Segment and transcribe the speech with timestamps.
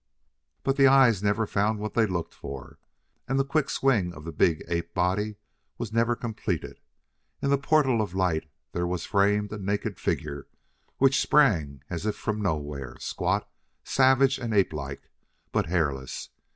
[0.63, 2.79] But the eyes never found what they looked for
[3.27, 5.35] and the quick swing of the big ape body
[5.77, 6.79] was never completed.
[7.39, 10.47] In the portal of light there was framed a naked figure
[10.97, 13.47] which sprang as if from nowhere, squat,
[13.83, 15.11] savage and ape like,
[15.51, 16.29] but hairless.